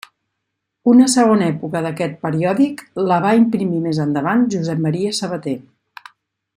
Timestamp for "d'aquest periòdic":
1.87-2.81